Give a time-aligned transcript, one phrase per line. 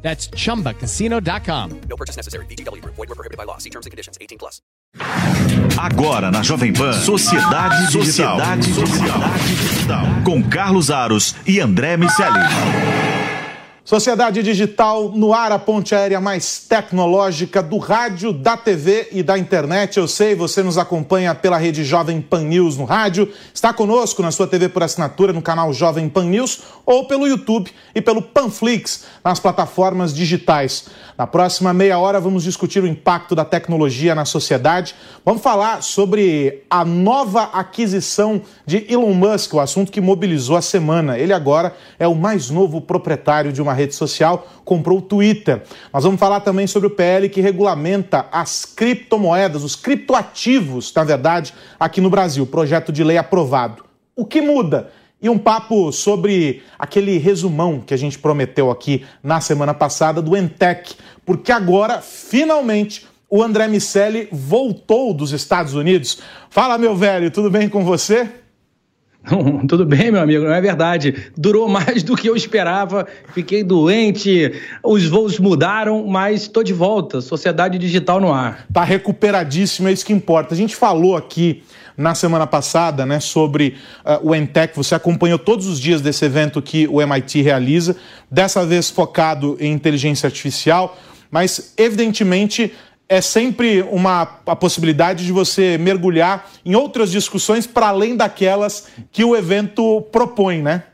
[0.00, 1.80] That's chumbacasino.com.
[1.88, 2.46] No purchase necessary.
[2.46, 2.82] BGW.
[2.84, 3.58] Void were prohibited by law.
[3.58, 4.16] See terms and conditions.
[4.20, 4.62] 18 plus.
[5.76, 8.38] Agora na Jovem Pan, Sociedade Digital.
[8.38, 10.22] Sociedade Digital.
[10.24, 13.17] Com Carlos Aros e André Miceli.
[13.88, 19.38] Sociedade Digital no ar, a ponte aérea mais tecnológica do rádio, da TV e da
[19.38, 19.96] internet.
[19.96, 24.30] Eu sei, você nos acompanha pela rede Jovem Pan News no rádio, está conosco na
[24.30, 29.06] sua TV por assinatura no canal Jovem Pan News ou pelo YouTube e pelo Panflix
[29.24, 30.84] nas plataformas digitais.
[31.16, 34.94] Na próxima meia hora vamos discutir o impacto da tecnologia na sociedade.
[35.24, 41.18] Vamos falar sobre a nova aquisição de Elon Musk, o assunto que mobilizou a semana.
[41.18, 45.62] Ele agora é o mais novo proprietário de uma rede social, comprou o Twitter.
[45.92, 51.54] Nós vamos falar também sobre o PL que regulamenta as criptomoedas, os criptoativos, na verdade,
[51.78, 52.46] aqui no Brasil.
[52.46, 53.84] Projeto de lei aprovado.
[54.14, 54.90] O que muda?
[55.20, 60.36] E um papo sobre aquele resumão que a gente prometeu aqui na semana passada do
[60.36, 66.18] Entec, porque agora, finalmente, o André Miceli voltou dos Estados Unidos.
[66.50, 68.28] Fala, meu velho, tudo bem com você?
[69.68, 71.14] Tudo bem, meu amigo, não é verdade.
[71.36, 73.06] Durou mais do que eu esperava.
[73.34, 74.52] Fiquei doente,
[74.82, 77.20] os voos mudaram, mas estou de volta.
[77.20, 78.66] Sociedade digital no ar.
[78.72, 80.54] Tá recuperadíssimo, é isso que importa.
[80.54, 81.62] A gente falou aqui
[81.96, 83.74] na semana passada, né, sobre
[84.04, 84.76] uh, o Entec.
[84.76, 87.96] Você acompanhou todos os dias desse evento que o MIT realiza,
[88.30, 90.96] dessa vez focado em inteligência artificial,
[91.28, 92.72] mas evidentemente
[93.08, 99.24] é sempre uma a possibilidade de você mergulhar em outras discussões para além daquelas que
[99.24, 100.84] o evento propõe, né?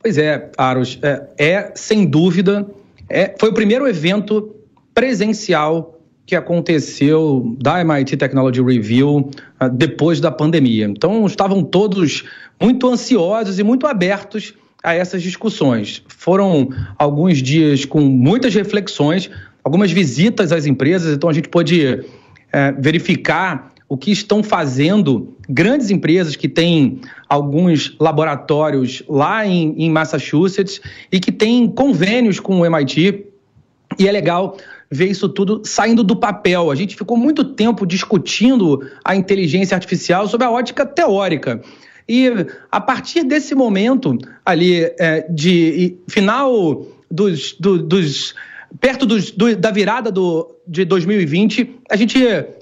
[0.00, 2.66] Pois é, Aros, é, é sem dúvida,
[3.08, 4.54] é, foi o primeiro evento
[4.94, 10.84] presencial que aconteceu da MIT Technology Review uh, depois da pandemia.
[10.84, 12.24] Então, estavam todos
[12.60, 14.52] muito ansiosos e muito abertos
[14.82, 16.02] a essas discussões.
[16.06, 16.68] Foram
[16.98, 19.30] alguns dias com muitas reflexões,
[19.68, 22.02] algumas visitas às empresas, então a gente pôde
[22.50, 29.90] é, verificar o que estão fazendo grandes empresas que têm alguns laboratórios lá em, em
[29.90, 30.80] Massachusetts
[31.12, 33.26] e que têm convênios com o MIT.
[33.98, 34.56] E é legal
[34.90, 36.70] ver isso tudo saindo do papel.
[36.70, 41.60] A gente ficou muito tempo discutindo a inteligência artificial sob a ótica teórica.
[42.08, 42.30] E
[42.72, 48.34] a partir desse momento ali é, de final dos, do, dos
[48.80, 52.18] perto do, da virada do, de 2020, a gente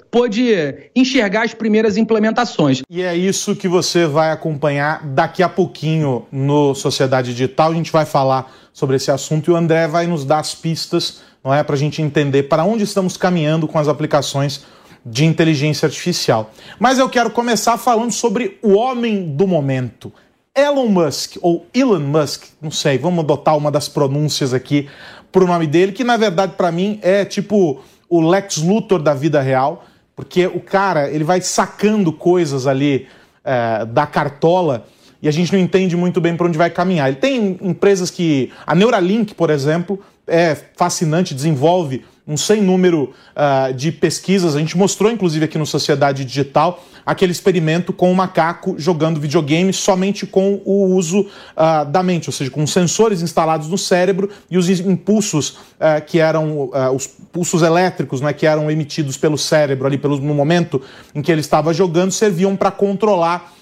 [0.09, 2.81] pôde enxergar as primeiras implementações.
[2.89, 7.71] E é isso que você vai acompanhar daqui a pouquinho no Sociedade Digital.
[7.71, 11.21] A gente vai falar sobre esse assunto e o André vai nos dar as pistas
[11.47, 11.63] não é?
[11.63, 14.65] Para a gente entender para onde estamos caminhando com as aplicações
[15.05, 16.51] de inteligência artificial.
[16.77, 20.11] Mas eu quero começar falando sobre o homem do momento.
[20.53, 24.89] Elon Musk, ou Elon Musk, não sei, vamos adotar uma das pronúncias aqui
[25.31, 29.13] para o nome dele, que na verdade para mim é tipo o Lex Luthor da
[29.13, 33.07] vida real, porque o cara ele vai sacando coisas ali
[33.43, 34.85] é, da cartola
[35.21, 37.07] e a gente não entende muito bem para onde vai caminhar.
[37.07, 38.51] Ele tem empresas que.
[38.65, 44.55] A Neuralink, por exemplo, é fascinante, desenvolve um sem número uh, de pesquisas.
[44.55, 49.71] A gente mostrou, inclusive, aqui no Sociedade Digital, aquele experimento com o macaco jogando videogame
[49.71, 54.57] somente com o uso uh, da mente, ou seja, com sensores instalados no cérebro e
[54.57, 59.97] os impulsos uh, que eram os pulsos elétricos, né, que eram emitidos pelo cérebro ali
[59.97, 60.81] pelo, no momento
[61.15, 63.53] em que ele estava jogando, serviam para controlar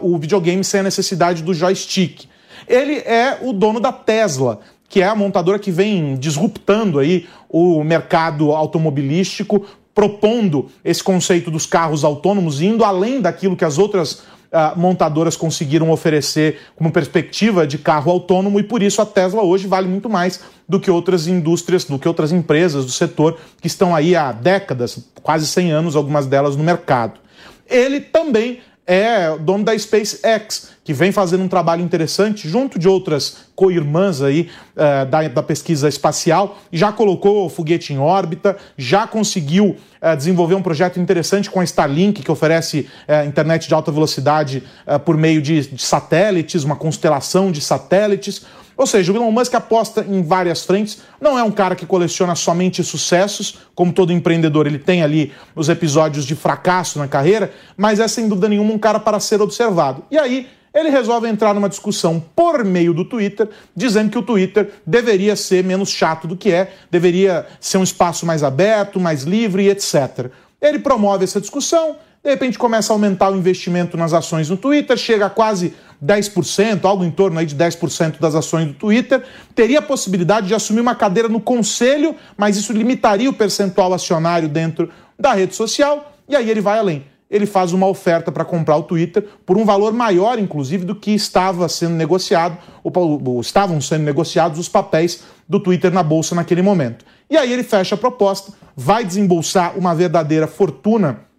[0.00, 2.24] o videogame sem a necessidade do joystick.
[2.66, 4.60] Ele é o dono da Tesla
[4.92, 9.64] que é a montadora que vem disruptando aí o mercado automobilístico,
[9.94, 14.12] propondo esse conceito dos carros autônomos, indo além daquilo que as outras
[14.52, 19.66] uh, montadoras conseguiram oferecer como perspectiva de carro autônomo, e por isso a Tesla hoje
[19.66, 23.96] vale muito mais do que outras indústrias, do que outras empresas do setor que estão
[23.96, 27.18] aí há décadas, quase 100 anos, algumas delas no mercado.
[27.66, 33.36] Ele também é dono da SpaceX, que vem fazendo um trabalho interessante junto de outras
[33.54, 39.76] co-irmãs aí uh, da, da, pesquisa espacial, já colocou o foguete em órbita, já conseguiu
[39.76, 44.64] uh, desenvolver um projeto interessante com a Starlink, que oferece uh, internet de alta velocidade
[45.04, 48.44] por meio de, de satélites, uma constelação de satélites.
[48.76, 50.98] Ou seja, o Elon Musk aposta em várias frentes.
[51.20, 55.68] Não é um cara que coleciona somente sucessos, como todo empreendedor, ele tem ali os
[55.68, 60.04] episódios de fracasso na carreira, mas é sem dúvida nenhuma um cara para ser observado.
[60.10, 64.72] E aí ele resolve entrar numa discussão por meio do Twitter, dizendo que o Twitter
[64.86, 69.68] deveria ser menos chato do que é, deveria ser um espaço mais aberto, mais livre,
[69.68, 70.30] etc.
[70.60, 74.96] Ele promove essa discussão, de repente começa a aumentar o investimento nas ações no Twitter,
[74.96, 75.74] chega a quase
[76.04, 79.24] 10%, algo em torno aí de 10% das ações do Twitter,
[79.56, 84.48] teria a possibilidade de assumir uma cadeira no conselho, mas isso limitaria o percentual acionário
[84.48, 84.88] dentro
[85.18, 87.04] da rede social, e aí ele vai além.
[87.28, 91.10] Ele faz uma oferta para comprar o Twitter por um valor maior, inclusive, do que
[91.12, 97.04] estava sendo negociado, ou, estavam sendo negociados os papéis do Twitter na bolsa naquele momento.
[97.28, 101.31] E aí ele fecha a proposta, vai desembolsar uma verdadeira fortuna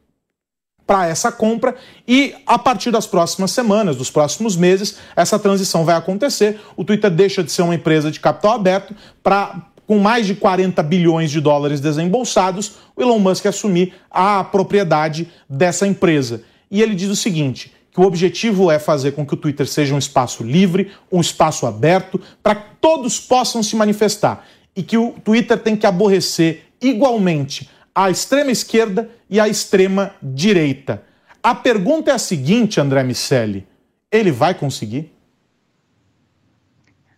[0.86, 1.76] para essa compra
[2.08, 6.60] e a partir das próximas semanas, dos próximos meses, essa transição vai acontecer.
[6.76, 10.82] O Twitter deixa de ser uma empresa de capital aberto para com mais de 40
[10.82, 16.42] bilhões de dólares desembolsados, o Elon Musk assumir a propriedade dessa empresa.
[16.72, 19.94] E ele diz o seguinte: que o objetivo é fazer com que o Twitter seja
[19.94, 24.48] um espaço livre, um espaço aberto, para que todos possam se manifestar.
[24.76, 31.04] E que o Twitter tem que aborrecer igualmente a extrema esquerda e a extrema direita.
[31.42, 33.68] A pergunta é a seguinte, André Miceli:
[34.12, 35.12] ele vai conseguir?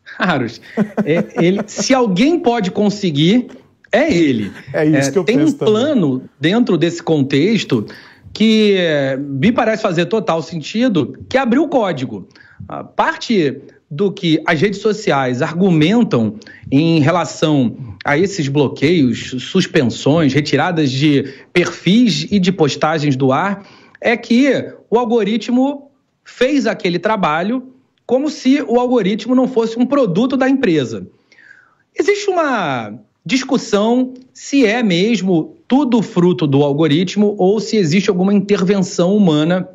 [0.18, 0.62] Carlos,
[1.04, 3.50] é, ele, se alguém pode conseguir,
[3.92, 4.52] é ele.
[4.74, 6.30] É isso é, que eu Tem um plano também.
[6.40, 7.86] dentro desse contexto
[8.34, 12.28] que é, me parece fazer total sentido, que é abrir o código.
[12.68, 13.62] A parte
[13.96, 16.36] do que as redes sociais argumentam
[16.70, 23.66] em relação a esses bloqueios, suspensões, retiradas de perfis e de postagens do ar,
[24.02, 24.52] é que
[24.90, 25.90] o algoritmo
[26.26, 27.72] fez aquele trabalho
[28.06, 31.08] como se o algoritmo não fosse um produto da empresa.
[31.98, 39.16] Existe uma discussão se é mesmo tudo fruto do algoritmo ou se existe alguma intervenção
[39.16, 39.68] humana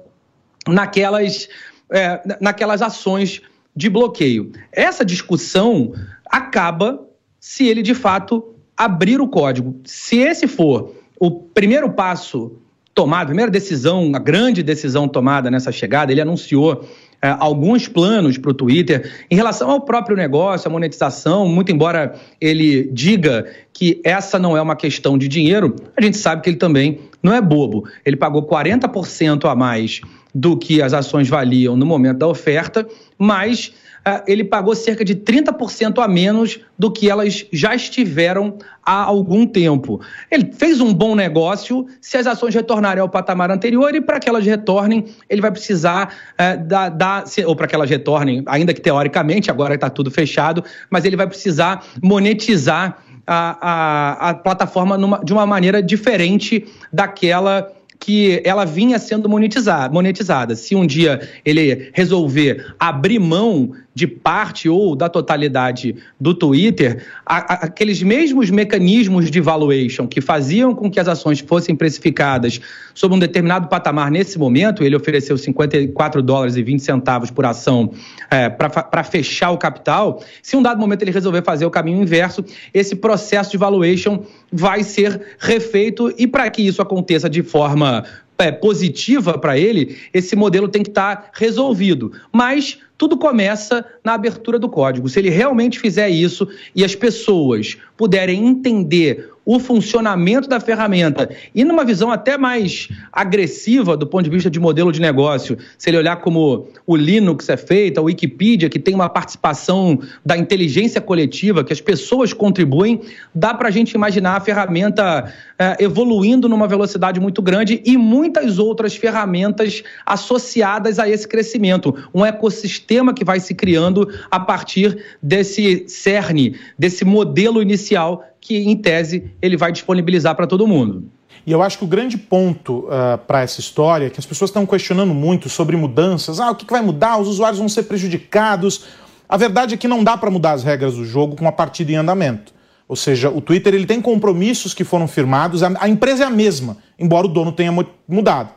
[0.68, 1.48] naquelas,
[1.90, 3.40] é, naquelas ações
[3.74, 4.52] de bloqueio.
[4.72, 5.92] Essa discussão
[6.26, 7.06] acaba
[7.38, 9.80] se ele de fato abrir o código.
[9.84, 12.52] Se esse for o primeiro passo
[12.94, 16.84] tomado, a primeira decisão, a grande decisão tomada nessa chegada, ele anunciou
[17.22, 22.14] é, alguns planos para o Twitter em relação ao próprio negócio, a monetização, muito embora
[22.40, 26.56] ele diga que essa não é uma questão de dinheiro, a gente sabe que ele
[26.56, 27.86] também não é bobo.
[28.04, 30.00] Ele pagou 40% a mais
[30.34, 32.86] do que as ações valiam no momento da oferta,
[33.18, 33.72] mas
[34.04, 39.46] ah, ele pagou cerca de 30% a menos do que elas já estiveram há algum
[39.46, 40.00] tempo.
[40.30, 44.28] Ele fez um bom negócio se as ações retornarem ao patamar anterior e para que
[44.28, 48.80] elas retornem, ele vai precisar uh, da, da, ou para que elas retornem, ainda que
[48.80, 55.22] teoricamente, agora está tudo fechado, mas ele vai precisar monetizar a, a, a plataforma numa,
[55.22, 60.56] de uma maneira diferente daquela que ela vinha sendo monetizada, monetizada.
[60.56, 67.36] Se um dia ele resolver abrir mão de parte ou da totalidade do Twitter, a,
[67.36, 72.60] a, aqueles mesmos mecanismos de valuation que faziam com que as ações fossem precificadas
[72.94, 77.92] sob um determinado patamar nesse momento, ele ofereceu 54 dólares e 20 centavos por ação
[78.30, 82.44] é, para fechar o capital, se um dado momento ele resolver fazer o caminho inverso,
[82.72, 84.22] esse processo de valuation
[84.52, 88.04] vai ser refeito e para que isso aconteça de forma
[88.40, 92.12] é, positiva para ele, esse modelo tem que estar tá resolvido.
[92.32, 95.08] Mas tudo começa na abertura do código.
[95.08, 101.64] Se ele realmente fizer isso e as pessoas puderem entender o funcionamento da ferramenta e
[101.64, 105.96] numa visão até mais agressiva do ponto de vista de modelo de negócio, se ele
[105.96, 111.64] olhar como o Linux é feito, a Wikipedia, que tem uma participação da inteligência coletiva,
[111.64, 113.00] que as pessoas contribuem,
[113.34, 118.56] dá para a gente imaginar a ferramenta é, evoluindo numa velocidade muito grande e muitas
[118.56, 121.92] outras ferramentas associadas a esse crescimento.
[122.14, 128.76] Um ecossistema que vai se criando a partir desse cerne, desse modelo inicial que, em
[128.76, 131.10] tese, ele vai disponibilizar para todo mundo.
[131.46, 134.26] E eu acho que o grande ponto uh, ah, para essa história é que as
[134.26, 136.38] pessoas estão questionando muito sobre mudanças.
[136.38, 137.18] Ah, o que, que vai mudar?
[137.18, 138.84] Os usuários vão ser prejudicados.
[139.28, 141.92] A verdade é que não dá para mudar as regras do jogo com a partida
[141.92, 142.52] em andamento.
[142.86, 146.30] Ou seja, o Twitter ele tem compromissos que foram firmados, a, a empresa é a
[146.30, 147.72] mesma, embora o dono tenha
[148.08, 148.50] mudado.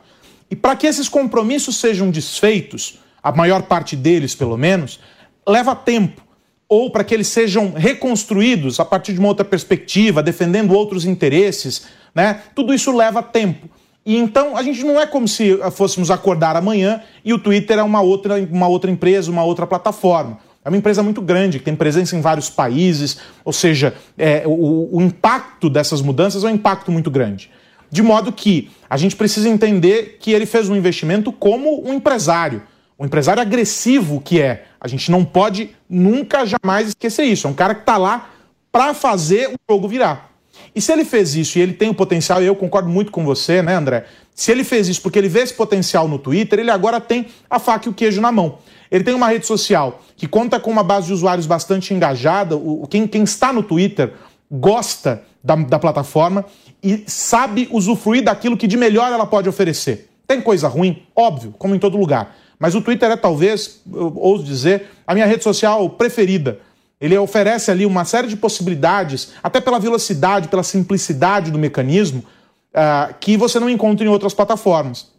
[0.50, 4.98] E para que esses compromissos sejam desfeitos, a maior parte deles pelo menos,
[5.46, 6.22] leva tempo
[6.68, 11.86] ou para que eles sejam reconstruídos a partir de uma outra perspectiva, defendendo outros interesses,
[12.14, 12.40] né?
[12.54, 13.68] Tudo isso leva tempo.
[14.06, 17.82] E então a gente não é como se fôssemos acordar amanhã e o Twitter é
[17.82, 20.38] uma outra, uma outra empresa, uma outra plataforma.
[20.64, 24.96] É uma empresa muito grande, que tem presença em vários países, ou seja, é, o,
[24.96, 27.50] o impacto dessas mudanças é um impacto muito grande.
[27.90, 32.62] De modo que a gente precisa entender que ele fez um investimento como um empresário,
[32.98, 34.64] um empresário agressivo que é.
[34.80, 37.46] A gente não pode nunca, jamais esquecer isso.
[37.46, 38.30] É um cara que está lá
[38.70, 40.30] para fazer o jogo virar.
[40.74, 43.24] E se ele fez isso e ele tem o potencial, e eu concordo muito com
[43.24, 44.04] você, né, André?
[44.34, 47.58] Se ele fez isso porque ele vê esse potencial no Twitter, ele agora tem a
[47.58, 48.58] faca e o queijo na mão.
[48.90, 52.56] Ele tem uma rede social que conta com uma base de usuários bastante engajada.
[52.56, 54.12] O, quem, quem está no Twitter
[54.50, 56.44] gosta da, da plataforma
[56.82, 60.10] e sabe usufruir daquilo que de melhor ela pode oferecer.
[60.26, 61.02] Tem coisa ruim?
[61.14, 62.36] Óbvio, como em todo lugar.
[62.58, 66.58] Mas o Twitter é talvez, ouso dizer, a minha rede social preferida.
[67.00, 72.24] Ele oferece ali uma série de possibilidades, até pela velocidade, pela simplicidade do mecanismo,
[72.74, 75.12] uh, que você não encontra em outras plataformas.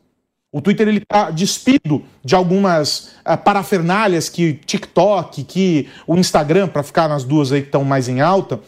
[0.51, 7.09] O Twitter está despido de algumas uh, parafernálias que TikTok, que o Instagram, para ficar
[7.09, 8.61] nas duas aí que estão mais em alta,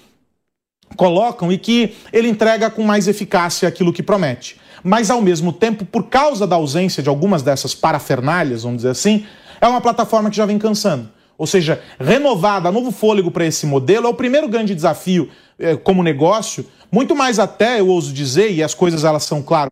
[0.95, 4.57] colocam e que ele entrega com mais eficácia aquilo que promete.
[4.83, 9.25] Mas, ao mesmo tempo, por causa da ausência de algumas dessas parafernálias, vamos dizer assim,
[9.59, 11.09] é uma plataforma que já vem cansando.
[11.37, 15.29] Ou seja, renovada, novo fôlego para esse modelo é o primeiro grande desafio
[15.59, 19.69] eh, como negócio muito mais até, eu ouso dizer, e as coisas elas são, claro,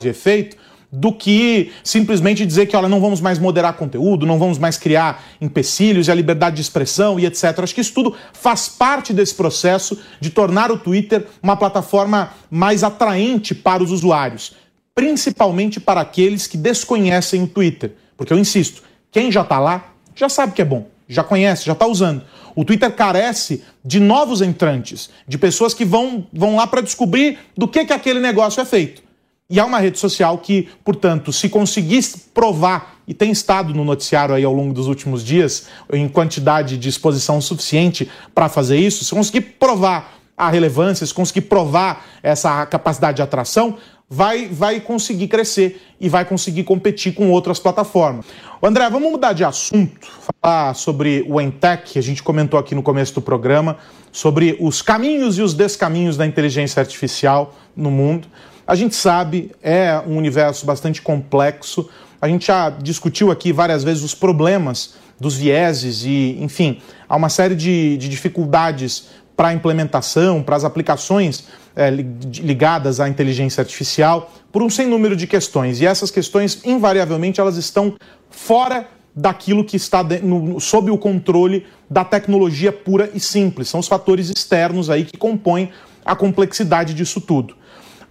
[0.00, 0.56] de efeito,
[0.94, 5.24] do que simplesmente dizer que, olha, não vamos mais moderar conteúdo, não vamos mais criar
[5.40, 7.58] empecilhos e a liberdade de expressão e etc.
[7.58, 12.84] Acho que isso tudo faz parte desse processo de tornar o Twitter uma plataforma mais
[12.84, 14.54] atraente para os usuários,
[14.94, 17.92] principalmente para aqueles que desconhecem o Twitter.
[18.16, 21.72] Porque eu insisto, quem já está lá já sabe que é bom, já conhece, já
[21.72, 22.22] está usando.
[22.54, 27.66] O Twitter carece de novos entrantes, de pessoas que vão, vão lá para descobrir do
[27.66, 29.03] que, que aquele negócio é feito.
[29.50, 34.34] E é uma rede social que, portanto, se conseguir provar, e tem estado no noticiário
[34.34, 39.14] aí ao longo dos últimos dias, em quantidade de exposição suficiente para fazer isso, se
[39.14, 43.76] conseguir provar a relevância, se conseguir provar essa capacidade de atração,
[44.08, 48.24] vai, vai conseguir crescer e vai conseguir competir com outras plataformas.
[48.62, 50.08] André, vamos mudar de assunto,
[50.42, 53.76] falar sobre o Entech, que a gente comentou aqui no começo do programa,
[54.10, 58.26] sobre os caminhos e os descaminhos da inteligência artificial no mundo.
[58.66, 61.88] A gente sabe, é um universo bastante complexo.
[62.20, 67.28] A gente já discutiu aqui várias vezes os problemas dos vieses e, enfim, há uma
[67.28, 71.44] série de, de dificuldades para a implementação, para as aplicações
[71.76, 75.80] é, ligadas à inteligência artificial, por um sem número de questões.
[75.80, 77.96] E essas questões, invariavelmente, elas estão
[78.30, 83.68] fora daquilo que está de, no, sob o controle da tecnologia pura e simples.
[83.68, 85.70] São os fatores externos aí que compõem
[86.04, 87.56] a complexidade disso tudo.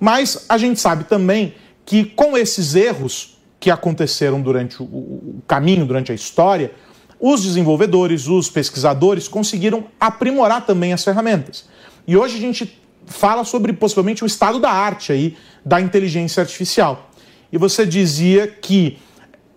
[0.03, 1.53] Mas a gente sabe também
[1.86, 6.74] que com esses erros que aconteceram durante o, caminho, durante a história,
[7.17, 11.69] os desenvolvedores, os pesquisadores conseguiram aprimorar também as ferramentas.
[12.05, 17.10] E hoje a gente fala sobre possivelmente o estado da arte aí da inteligência artificial.
[17.50, 18.98] E você dizia que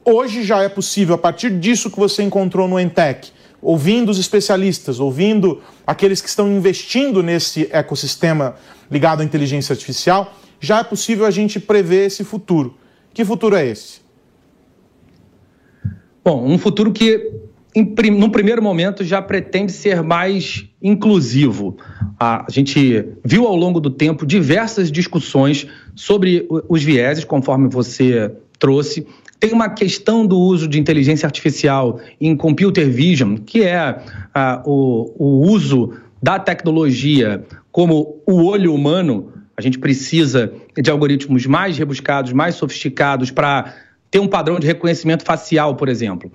[0.04, 5.00] hoje já é possível, a partir disso que você encontrou no Entec, ouvindo os especialistas,
[5.00, 8.56] ouvindo aqueles que estão investindo nesse ecossistema
[8.90, 12.76] ligado à inteligência artificial, já é possível a gente prever esse futuro.
[13.12, 14.00] Que futuro é esse?
[16.24, 17.30] Bom, um futuro que
[17.76, 21.76] em, num primeiro momento, já pretende ser mais inclusivo.
[22.18, 29.06] A gente viu ao longo do tempo diversas discussões sobre os vieses, conforme você trouxe.
[29.38, 33.98] Tem uma questão do uso de inteligência artificial em computer vision, que é
[34.64, 39.32] o, o uso da tecnologia como o olho humano.
[39.56, 43.74] A gente precisa de algoritmos mais rebuscados, mais sofisticados para
[44.10, 46.30] ter um padrão de reconhecimento facial, por exemplo.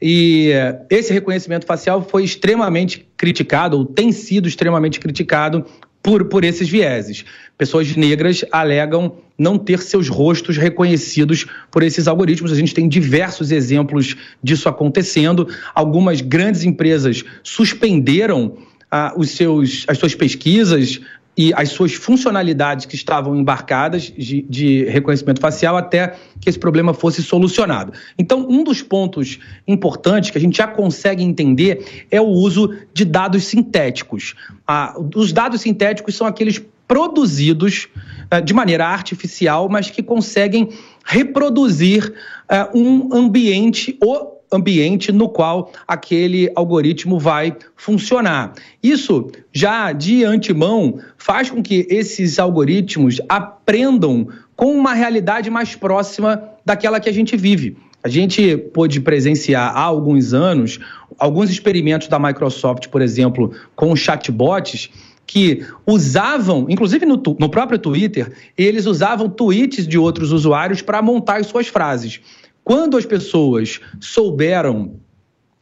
[0.00, 5.64] E eh, esse reconhecimento facial foi extremamente criticado, ou tem sido extremamente criticado
[6.02, 7.24] por, por esses vieses.
[7.58, 12.52] Pessoas negras alegam não ter seus rostos reconhecidos por esses algoritmos.
[12.52, 15.48] A gente tem diversos exemplos disso acontecendo.
[15.74, 18.56] Algumas grandes empresas suspenderam
[18.90, 21.00] ah, os seus, as suas pesquisas
[21.36, 26.94] e as suas funcionalidades que estavam embarcadas de, de, reconhecimento facial até que esse problema
[26.94, 27.92] fosse solucionado.
[28.18, 29.38] Então, um dos pontos
[29.68, 34.34] importantes que a gente já consegue entender é o uso de dados sintéticos.
[34.66, 37.88] Ah, os dados sintéticos são aqueles produzidos
[38.30, 40.70] ah, de maneira artificial, mas que conseguem
[41.04, 42.14] reproduzir
[42.48, 48.52] ah, um ambiente ou ambiente no qual aquele algoritmo vai funcionar.
[48.82, 56.42] Isso já de antemão faz com que esses algoritmos aprendam com uma realidade mais próxima
[56.64, 57.76] daquela que a gente vive.
[58.02, 60.78] A gente pôde presenciar há alguns anos
[61.18, 64.90] alguns experimentos da Microsoft, por exemplo, com chatbots,
[65.26, 71.40] que usavam, inclusive no, no próprio Twitter, eles usavam tweets de outros usuários para montar
[71.40, 72.20] as suas frases.
[72.66, 74.96] Quando as pessoas souberam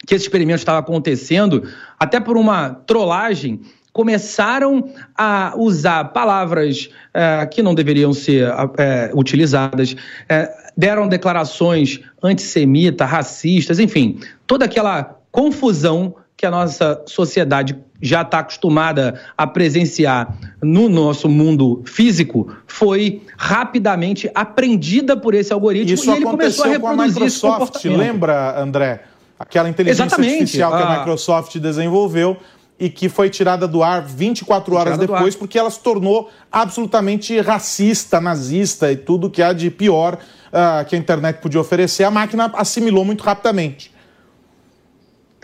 [0.06, 1.68] que esse experimento estava acontecendo,
[1.99, 3.61] até por uma trollagem,
[3.92, 9.94] começaram a usar palavras é, que não deveriam ser é, utilizadas,
[10.30, 18.40] é, deram declarações antissemitas, racistas, enfim, toda aquela confusão que a nossa sociedade já está
[18.40, 26.16] acostumada a presenciar no nosso mundo físico foi rapidamente aprendida por esse algoritmo Isso e
[26.16, 29.04] ele começou a reproduzir com a Microsoft, lembra, André?
[29.38, 30.32] Aquela inteligência Exatamente.
[30.34, 30.99] artificial que a ah.
[30.99, 32.37] Microsoft desenvolveu
[32.78, 38.20] e que foi tirada do ar 24 horas depois, porque ela se tornou absolutamente racista,
[38.20, 42.04] nazista e tudo que há de pior uh, que a internet podia oferecer.
[42.04, 43.93] A máquina assimilou muito rapidamente.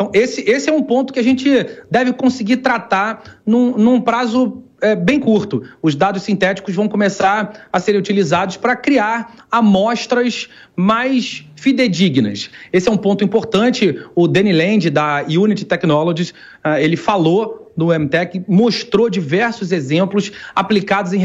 [0.01, 1.47] Então, esse, esse é um ponto que a gente
[1.91, 5.63] deve conseguir tratar num, num prazo é, bem curto.
[5.83, 12.49] Os dados sintéticos vão começar a ser utilizados para criar amostras mais fidedignas.
[12.73, 14.03] Esse é um ponto importante.
[14.15, 16.31] O Danny Land, da Unity Technologies,
[16.65, 21.21] uh, ele falou no MTech, mostrou diversos exemplos aplicados em,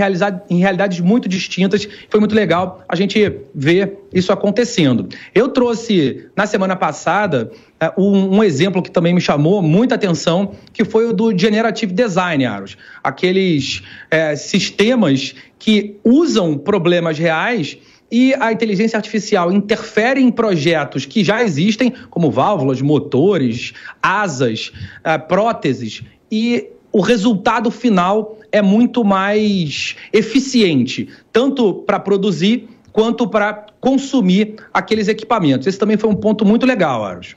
[0.49, 1.87] em realidades muito distintas.
[2.09, 5.09] Foi muito legal a gente ver isso acontecendo.
[5.33, 10.55] Eu trouxe, na semana passada, uh, um, um, exemplo que também me chamou muita atenção,
[10.71, 12.77] que foi o do Generative Design, Aros.
[13.03, 17.77] Aqueles uh, sistemas que usam problemas reais
[18.11, 25.27] e a inteligência artificial interfere em projetos que já existem, como válvulas, motores, asas, uh,
[25.27, 34.55] próteses, e o resultado final é muito mais eficiente, tanto para produzir quanto para consumir
[34.73, 35.67] aqueles equipamentos.
[35.67, 37.35] Esse também foi um ponto muito legal, Aros.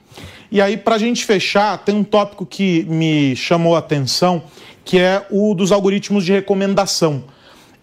[0.51, 4.45] E aí, para a gente fechar, tem um tópico que me chamou a atenção,
[4.85, 7.25] que é o dos algoritmos de recomendação.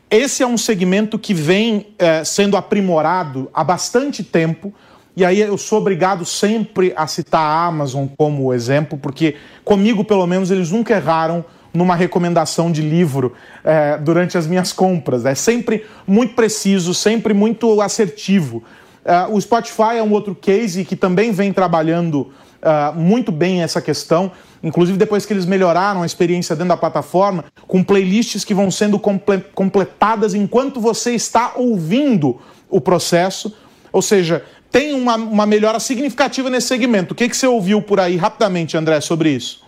[0.09, 4.73] Esse é um segmento que vem é, sendo aprimorado há bastante tempo.
[5.15, 10.27] E aí eu sou obrigado sempre a citar a Amazon como exemplo, porque comigo, pelo
[10.27, 15.25] menos, eles nunca erraram numa recomendação de livro é, durante as minhas compras.
[15.25, 18.63] É sempre muito preciso, sempre muito assertivo.
[19.03, 22.31] É, o Spotify é um outro case que também vem trabalhando
[22.65, 24.31] uh, muito bem essa questão,
[24.63, 28.97] inclusive depois que eles melhoraram a experiência dentro da plataforma, com playlists que vão sendo
[28.97, 33.55] comple completadas enquanto você está ouvindo o processo.
[33.91, 34.43] Ou seja,
[34.75, 37.13] tem uma, uma melhora significativa nesse segmento.
[37.13, 39.63] O que, que você ouviu por aí rapidamente, André, sobre isso?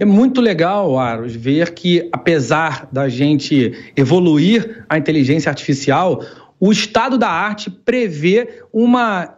[0.00, 6.24] É muito legal, Aros, ver que, apesar da gente evoluir a inteligência artificial,
[6.58, 9.32] o estado da arte prevê uma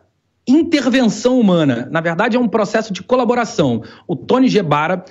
[0.48, 1.86] intervenção humana.
[1.90, 3.82] Na verdade, é um processo de colaboração.
[4.08, 5.04] O Tony Gebara,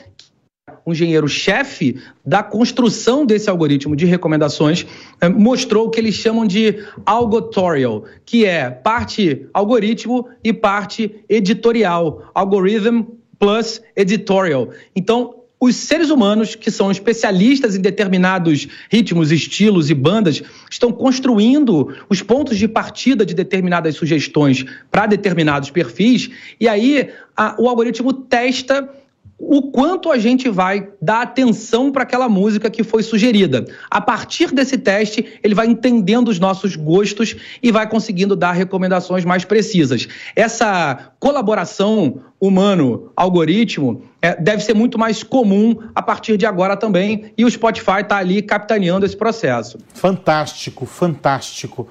[0.86, 4.86] um engenheiro-chefe da construção desse algoritmo de recomendações,
[5.19, 12.32] eh, mostrou o que eles chamam de algotorial, que é parte algoritmo e parte editorial.
[12.34, 13.04] Algorithm
[13.39, 14.69] plus editorial.
[14.95, 21.95] Então, os seres humanos, que são especialistas em determinados ritmos, estilos e bandas, estão construindo
[22.10, 28.12] os pontos de partida de determinadas sugestões para determinados perfis, e aí a, o algoritmo
[28.12, 28.89] testa
[29.38, 33.65] o quanto a gente vai dar atenção para aquela música que foi sugerida.
[33.89, 39.26] A partir desse teste, ele vai entendendo os nossos gostos e vai conseguindo dar recomendações
[39.26, 40.08] mais precisas.
[40.36, 47.46] Essa colaboração humano-algoritmo é, deve ser muito mais comum a partir de agora também, e
[47.46, 49.78] o Spotify está ali capitaneando esse processo.
[49.93, 51.88] Fantástico, fantástico.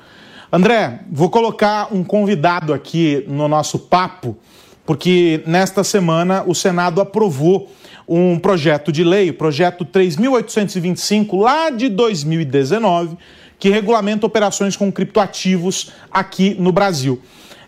[0.51, 4.37] André, vou colocar um convidado aqui no nosso papo
[4.85, 7.73] porque nesta semana o Senado aprovou
[8.09, 13.16] um projeto de lei, o projeto 3825, lá de 2019,
[13.59, 17.21] que regulamenta operações com criptoativos aqui no Brasil.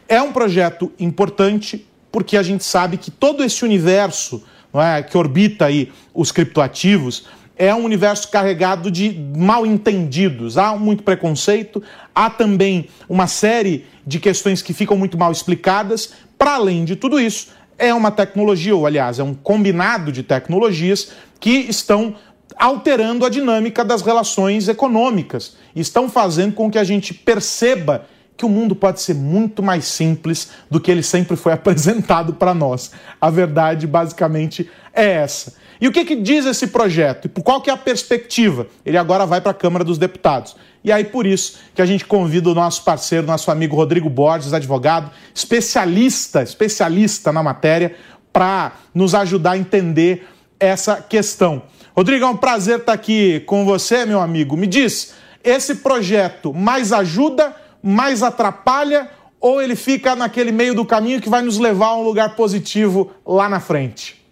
[0.08, 4.42] É um projeto importante porque a gente sabe que todo esse universo
[4.74, 10.58] é, que orbita aí os criptoativos é um universo carregado de mal entendidos.
[10.58, 11.82] Há muito preconceito,
[12.14, 17.18] há também uma série de questões que ficam muito mal explicadas, para além de tudo
[17.18, 22.14] isso, é uma tecnologia, ou aliás, é um combinado de tecnologias que estão
[22.56, 28.48] alterando a dinâmica das relações econômicas, estão fazendo com que a gente perceba que o
[28.48, 32.92] mundo pode ser muito mais simples do que ele sempre foi apresentado para nós.
[33.20, 35.54] A verdade, basicamente, é essa.
[35.80, 37.26] E o que, que diz esse projeto?
[37.26, 38.66] E qual que é a perspectiva?
[38.84, 40.56] Ele agora vai para a Câmara dos Deputados.
[40.82, 44.52] E aí, por isso, que a gente convida o nosso parceiro, nosso amigo Rodrigo Borges,
[44.52, 47.94] advogado, especialista, especialista na matéria,
[48.32, 51.62] para nos ajudar a entender essa questão.
[51.96, 54.56] Rodrigo, é um prazer estar aqui com você, meu amigo.
[54.56, 59.08] Me diz, esse projeto mais ajuda, mais atrapalha
[59.40, 63.10] ou ele fica naquele meio do caminho que vai nos levar a um lugar positivo
[63.26, 64.23] lá na frente?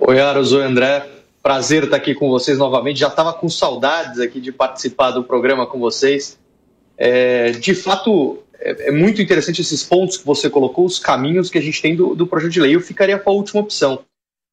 [0.00, 1.04] Oi, Aros, oi, André.
[1.42, 3.00] Prazer estar aqui com vocês novamente.
[3.00, 6.38] Já estava com saudades aqui de participar do programa com vocês.
[6.96, 11.58] É, de fato, é, é, muito interessante esses pontos que você colocou, os caminhos que
[11.58, 12.76] a gente tem do, do projeto de lei.
[12.76, 14.04] Eu ficaria com a última opção.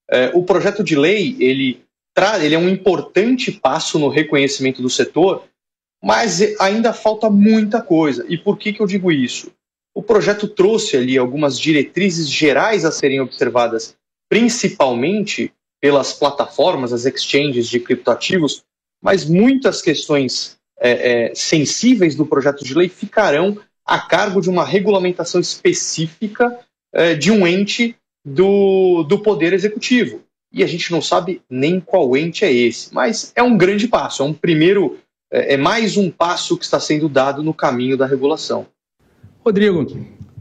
[0.09, 1.79] É, o projeto de lei ele,
[2.41, 5.43] ele é um importante passo no reconhecimento do setor,
[6.03, 8.25] mas ainda falta muita coisa.
[8.27, 9.51] E por que, que eu digo isso?
[9.93, 13.95] O projeto trouxe ali algumas diretrizes gerais a serem observadas,
[14.29, 18.63] principalmente pelas plataformas, as exchanges de criptoativos,
[19.01, 24.65] mas muitas questões é, é, sensíveis do projeto de lei ficarão a cargo de uma
[24.65, 26.59] regulamentação específica
[26.91, 30.21] é, de um ente do, do Poder Executivo.
[30.51, 34.23] E a gente não sabe nem qual ente é esse, mas é um grande passo,
[34.23, 34.97] é um primeiro,
[35.31, 38.65] é, é mais um passo que está sendo dado no caminho da regulação.
[39.43, 39.85] Rodrigo,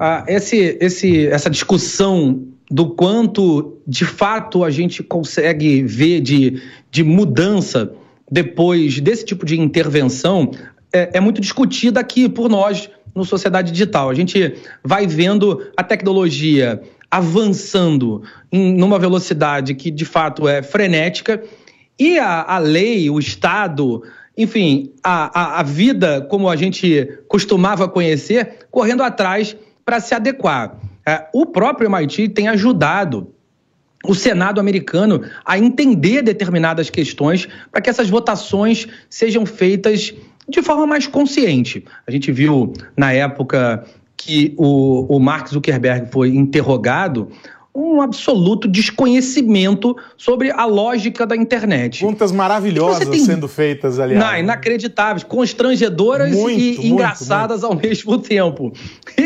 [0.00, 7.02] ah, esse, esse, essa discussão do quanto de fato a gente consegue ver de, de
[7.02, 7.92] mudança
[8.30, 10.50] depois desse tipo de intervenção
[10.92, 14.10] é, é muito discutida aqui por nós no Sociedade Digital.
[14.10, 21.42] A gente vai vendo a tecnologia avançando em numa velocidade que de fato é frenética
[21.98, 24.02] e a, a lei, o Estado,
[24.36, 30.76] enfim, a, a, a vida como a gente costumava conhecer, correndo atrás para se adequar.
[31.06, 33.32] É, o próprio MIT tem ajudado
[34.04, 40.14] o Senado americano a entender determinadas questões para que essas votações sejam feitas
[40.48, 41.84] de forma mais consciente.
[42.06, 43.84] A gente viu na época
[44.16, 47.30] que o, o Mark Zuckerberg foi interrogado
[47.74, 52.00] um absoluto desconhecimento sobre a lógica da internet.
[52.00, 53.24] Perguntas maravilhosas tem...
[53.24, 54.24] sendo feitas, aliás.
[54.24, 57.74] Não, inacreditáveis, constrangedoras muito, e muito, engraçadas muito.
[57.74, 58.66] ao mesmo tempo.
[58.68, 58.72] O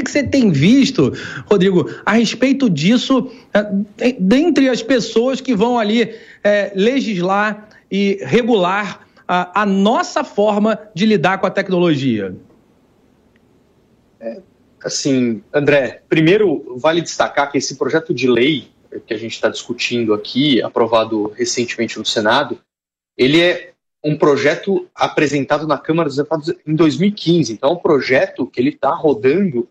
[0.02, 1.12] que você tem visto,
[1.44, 9.00] Rodrigo, a respeito disso, é, dentre as pessoas que vão ali é, legislar e regular
[9.26, 12.34] a, a, nossa forma de lidar com a tecnologia?
[14.18, 14.40] É,
[14.82, 18.70] assim, André, primeiro vale destacar que esse projeto de lei
[19.06, 22.58] que a gente está discutindo aqui, aprovado recentemente no Senado,
[23.16, 27.52] ele é um projeto apresentado na Câmara dos Deputados em 2015.
[27.52, 29.68] Então, é um projeto que ele está rodando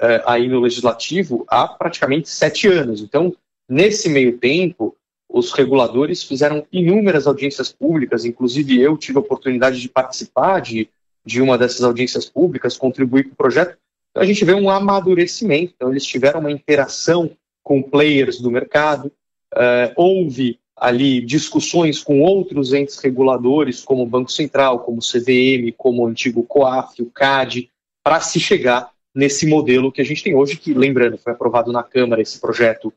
[0.00, 3.00] é, aí no Legislativo há praticamente sete anos.
[3.00, 3.34] Então,
[3.68, 4.96] nesse meio tempo,
[5.28, 10.88] os reguladores fizeram inúmeras audiências públicas, inclusive eu tive a oportunidade de participar de,
[11.24, 13.76] de uma dessas audiências públicas, contribuir com o projeto,
[14.16, 15.74] então a gente vê um amadurecimento.
[15.76, 17.30] Então eles tiveram uma interação
[17.62, 19.12] com players do mercado,
[19.54, 25.70] uh, houve ali discussões com outros entes reguladores, como o Banco Central, como o CVM,
[25.76, 27.70] como o antigo COAF, o CAD,
[28.02, 31.82] para se chegar nesse modelo que a gente tem hoje, que, lembrando, foi aprovado na
[31.82, 32.92] Câmara esse projeto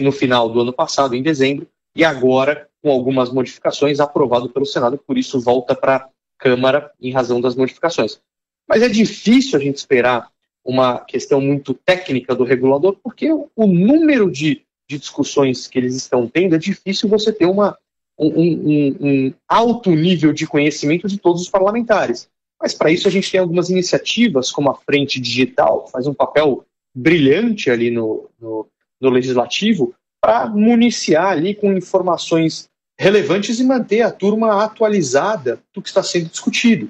[0.00, 4.96] no final do ano passado, em dezembro, e agora, com algumas modificações, aprovado pelo Senado,
[4.96, 8.20] por isso volta para a Câmara em razão das modificações.
[8.68, 10.30] Mas é difícil a gente esperar
[10.64, 16.28] uma questão muito técnica do regulador, porque o, número de, de, discussões que eles estão
[16.28, 17.76] tendo é difícil você ter uma,
[18.18, 22.28] um, um, um alto nível de conhecimento de todos os parlamentares.
[22.60, 26.64] Mas para isso a gente tem algumas iniciativas, como a Frente Digital, faz um papel
[26.94, 28.68] brilhante ali no, no,
[29.00, 35.88] no legislativo, para municiar ali com informações relevantes e manter a turma atualizada do que
[35.88, 36.88] está sendo discutido.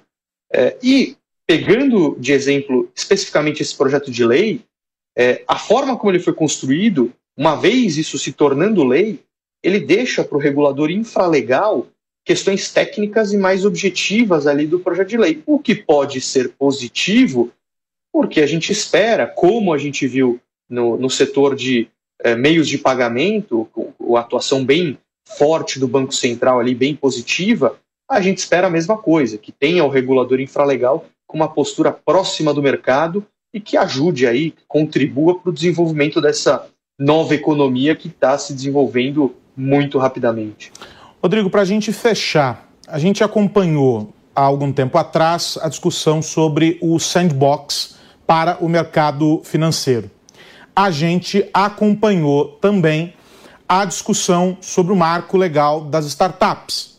[0.53, 1.17] É, e
[1.53, 4.62] pegando de exemplo especificamente esse projeto de lei,
[5.15, 9.21] é, a forma como ele foi construído, uma vez isso se tornando lei,
[9.62, 11.88] ele deixa para o regulador infralegal
[12.25, 17.53] questões técnicas e mais objetivas ali do projeto de lei, o que pode ser positivo,
[18.11, 21.87] porque a gente espera, como a gente viu no, no setor de
[22.23, 27.79] é, meios de pagamento, com a atuação bem forte do Banco Central ali, bem positiva,
[28.09, 32.53] a gente espera a mesma coisa, que tenha o regulador infralegal com uma postura próxima
[32.53, 36.67] do mercado e que ajude aí, contribua para o desenvolvimento dessa
[36.99, 40.73] nova economia que está se desenvolvendo muito rapidamente.
[41.23, 46.79] Rodrigo, para a gente fechar, a gente acompanhou há algum tempo atrás a discussão sobre
[46.81, 50.11] o sandbox para o mercado financeiro.
[50.75, 53.15] A gente acompanhou também
[53.69, 56.91] a discussão sobre o marco legal das startups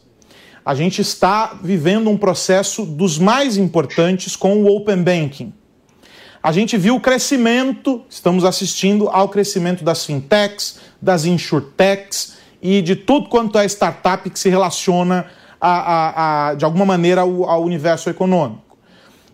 [0.65, 5.53] a gente está vivendo um processo dos mais importantes com o Open Banking.
[6.41, 12.95] a gente viu o crescimento, estamos assistindo ao crescimento das fintechs, das insurtechs e de
[12.95, 15.25] tudo quanto é startup que se relaciona
[15.59, 18.77] a, a, a de alguma maneira ao, ao universo econômico.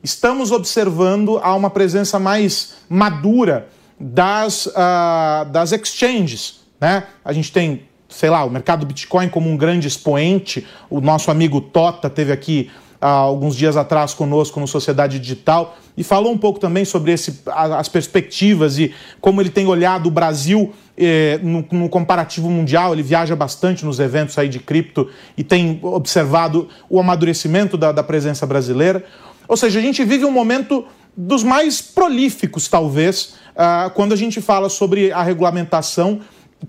[0.04, 3.68] Estamos observando a uma presença mais madura
[4.00, 6.62] das, uh, das exchanges.
[6.80, 7.04] Né?
[7.26, 10.66] A gente tem, sei lá, o mercado Bitcoin como um grande expoente.
[10.90, 12.70] O nosso amigo Tota teve aqui
[13.00, 17.42] há alguns dias atrás conosco no Sociedade Digital e falou um pouco também sobre esse,
[17.46, 22.92] as perspectivas e como ele tem olhado o Brasil eh, no, no, comparativo mundial.
[22.92, 28.04] Ele viaja bastante nos eventos aí de cripto e tem observado o amadurecimento da, da
[28.04, 29.06] presença brasileira.
[29.48, 34.40] Ou seja, a gente vive um momento dos mais prolíficos, talvez, uh, quando a gente
[34.40, 36.22] fala sobre a regulamentação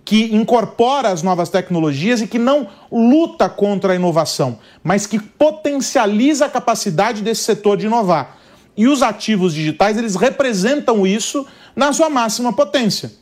[0.05, 6.46] que incorpora as novas tecnologias e que não luta contra a inovação, mas que potencializa
[6.46, 8.38] a capacidade desse setor de inovar.
[8.76, 13.12] E os ativos digitais, eles representam isso na sua máxima potência.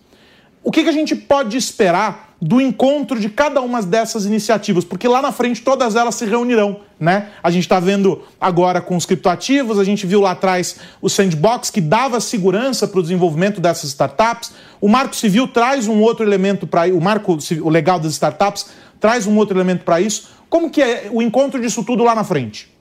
[0.63, 4.85] O que, que a gente pode esperar do encontro de cada uma dessas iniciativas?
[4.85, 7.31] Porque lá na frente todas elas se reunirão, né?
[7.43, 11.71] A gente está vendo agora com os criptoativos, a gente viu lá atrás o Sandbox,
[11.71, 14.53] que dava segurança para o desenvolvimento dessas startups.
[14.81, 18.67] O Marco Civil traz um outro elemento para o Marco o legal das startups
[19.01, 20.29] traz um outro elemento para isso.
[20.49, 22.78] Como que é o encontro disso tudo lá na frente?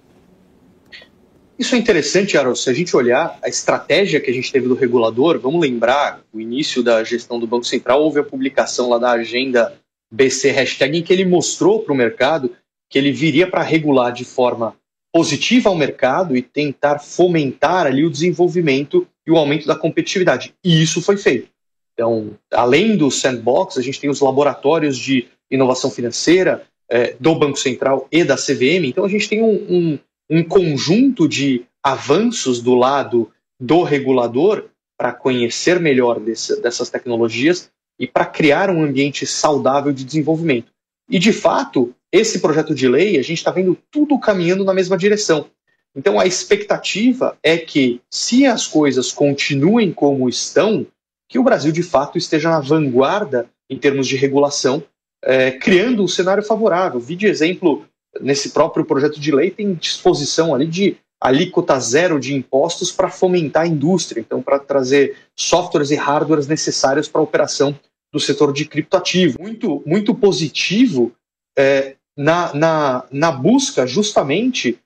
[1.58, 4.76] Isso é interessante, Aaron, se a gente olhar a estratégia que a gente teve do
[4.76, 9.12] regulador, vamos lembrar, o início da gestão do Banco Central, houve a publicação lá da
[9.12, 9.74] agenda
[10.12, 12.56] BC hashtag em que ele mostrou para o mercado
[12.90, 14.76] que ele viria para regular de forma
[15.12, 20.54] positiva ao mercado e tentar fomentar ali o desenvolvimento e o aumento da competitividade.
[20.64, 21.50] E isso foi feito.
[21.94, 27.58] Então, além do sandbox, a gente tem os laboratórios de inovação financeira eh, do Banco
[27.58, 28.86] Central e da CVM.
[28.86, 35.14] Então, a gente tem um, um um conjunto de avanços do lado do regulador para
[35.14, 40.72] conhecer melhor desse, dessas tecnologias e para criar um ambiente saudável de desenvolvimento.
[41.10, 44.98] E, de fato, esse projeto de lei, a gente está vendo tudo caminhando na mesma
[44.98, 45.50] direção.
[45.96, 50.86] Então, a expectativa é que, se as coisas continuem como estão,
[51.30, 54.84] que o Brasil, de fato, esteja na vanguarda em termos de regulação,
[55.24, 57.00] é, criando um cenário favorável.
[57.00, 57.86] Vi de exemplo
[58.22, 63.64] nesse próprio projeto de lei tem disposição ali de alíquota zero de impostos para fomentar
[63.64, 67.78] a indústria, então para trazer softwares e hardwares necessários para a operação
[68.14, 69.38] do setor de criptoativo.
[69.40, 71.12] Muito, muito positivo
[71.58, 74.80] é, na, na, na busca justamente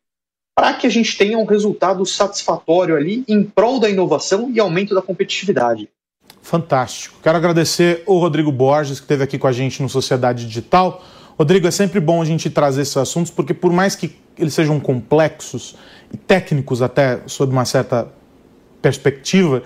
[0.56, 4.94] para que a gente tenha um resultado satisfatório ali em prol da inovação e aumento
[4.94, 5.90] da competitividade.
[6.42, 7.20] Fantástico.
[7.22, 11.04] Quero agradecer o Rodrigo Borges, que esteve aqui com a gente no Sociedade Digital.
[11.38, 14.80] Rodrigo, é sempre bom a gente trazer esses assuntos, porque por mais que eles sejam
[14.80, 15.76] complexos
[16.14, 18.08] e técnicos até sob uma certa
[18.82, 19.64] perspectiva,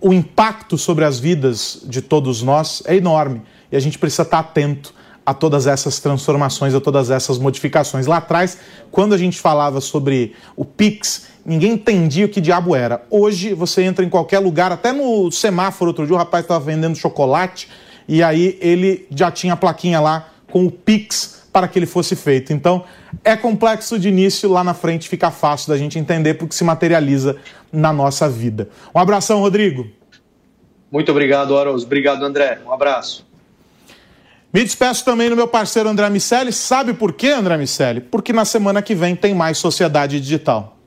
[0.00, 4.38] o impacto sobre as vidas de todos nós é enorme e a gente precisa estar
[4.38, 4.94] atento
[5.26, 8.06] a todas essas transformações, a todas essas modificações.
[8.06, 8.56] Lá atrás,
[8.90, 13.02] quando a gente falava sobre o Pix, ninguém entendia o que diabo era.
[13.10, 16.96] Hoje você entra em qualquer lugar, até no semáforo, outro dia o rapaz estava vendendo
[16.96, 17.68] chocolate
[18.08, 22.14] e aí ele já tinha a plaquinha lá com o Pix para que ele fosse
[22.14, 22.52] feito.
[22.52, 22.84] Então,
[23.24, 27.36] é complexo de início, lá na frente fica fácil da gente entender porque se materializa
[27.72, 28.68] na nossa vida.
[28.94, 29.86] Um abração, Rodrigo.
[30.90, 31.84] Muito obrigado, Aros.
[31.84, 32.60] Obrigado, André.
[32.66, 33.26] Um abraço.
[34.52, 36.52] Me despeço também do meu parceiro André Miceli.
[36.52, 38.00] Sabe por quê, André Miceli?
[38.00, 40.78] Porque na semana que vem tem mais Sociedade Digital.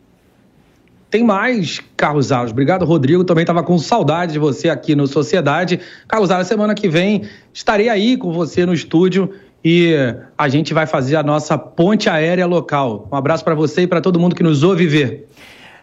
[1.11, 2.51] Tem mais, Carlos Alves.
[2.51, 3.23] Obrigado, Rodrigo.
[3.23, 5.79] Também estava com saudade de você aqui no Sociedade.
[6.07, 9.31] Carlos Alves, semana que vem estarei aí com você no estúdio
[9.63, 9.95] e
[10.37, 13.07] a gente vai fazer a nossa ponte aérea local.
[13.11, 15.27] Um abraço para você e para todo mundo que nos ouve ver.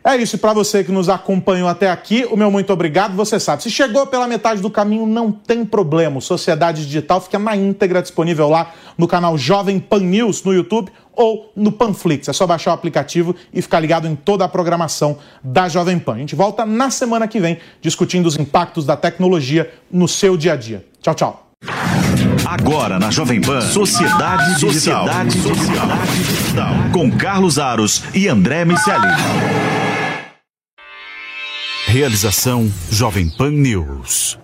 [0.04, 3.14] É isso, para você que nos acompanhou até aqui, o meu muito obrigado.
[3.14, 6.20] Você sabe, se chegou pela metade do caminho, não tem problema.
[6.20, 11.52] Sociedade Digital fica na íntegra disponível lá no canal Jovem Pan News no YouTube ou
[11.54, 12.28] no Panflix.
[12.28, 16.14] É só baixar o aplicativo e ficar ligado em toda a programação da Jovem Pan.
[16.14, 20.52] A gente volta na semana que vem discutindo os impactos da tecnologia no seu dia
[20.52, 20.86] a dia.
[21.02, 22.07] Tchau, tchau.
[22.48, 25.06] Agora na Jovem Pan, Sociedade Digital.
[25.06, 25.38] Sociedade
[26.16, 26.70] Digital.
[26.94, 29.06] Com Carlos Aros e André Miceli.
[31.86, 34.38] Realização Jovem Pan News.